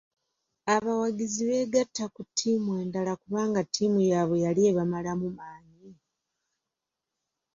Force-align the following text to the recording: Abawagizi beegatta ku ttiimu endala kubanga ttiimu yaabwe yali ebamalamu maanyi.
Abawagizi 0.75 1.41
beegatta 1.49 2.05
ku 2.13 2.21
ttiimu 2.27 2.71
endala 2.81 3.11
kubanga 3.21 3.59
ttiimu 3.67 3.99
yaabwe 4.09 4.37
yali 4.45 4.61
ebamalamu 4.69 5.27
maanyi. 5.37 5.91